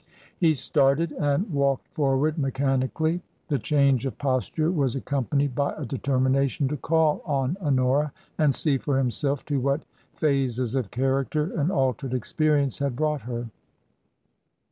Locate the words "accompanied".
4.95-5.53